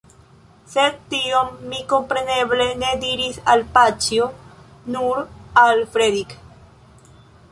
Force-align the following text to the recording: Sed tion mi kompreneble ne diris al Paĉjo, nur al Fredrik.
Sed 0.75 0.95
tion 1.09 1.51
mi 1.73 1.81
kompreneble 1.91 2.65
ne 2.83 2.89
diris 3.03 3.37
al 3.55 3.63
Paĉjo, 3.75 4.29
nur 4.95 5.21
al 5.65 5.83
Fredrik. 5.97 6.35